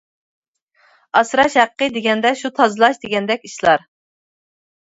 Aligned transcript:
ئاسراش 1.19 1.57
ھەققى 1.61 1.89
دېگەندە 1.97 2.31
شۇ 2.41 2.51
تازىلاش 2.61 3.01
دېگەندەك 3.05 3.47
ئىشلار. 3.51 3.89